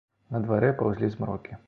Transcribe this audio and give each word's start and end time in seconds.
На 0.35 0.39
дварэ 0.45 0.71
паўзлі 0.81 1.13
змрокі. 1.17 1.59